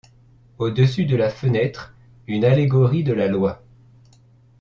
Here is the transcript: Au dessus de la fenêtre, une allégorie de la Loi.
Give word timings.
Au 0.57 0.71
dessus 0.71 1.05
de 1.05 1.15
la 1.15 1.29
fenêtre, 1.29 1.93
une 2.25 2.43
allégorie 2.43 3.03
de 3.03 3.13
la 3.13 3.27
Loi. 3.27 3.61